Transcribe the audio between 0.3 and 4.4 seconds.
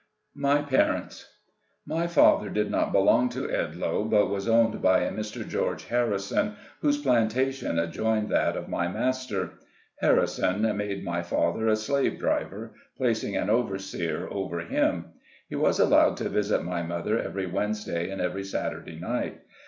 MY PARENTS. My father did not belong to Edloe, but